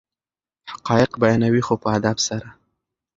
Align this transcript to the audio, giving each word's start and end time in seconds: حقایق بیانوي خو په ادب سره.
حقایق 0.71 1.11
بیانوي 1.21 1.61
خو 1.67 1.73
په 1.81 1.87
ادب 1.97 2.17
سره. 2.27 2.47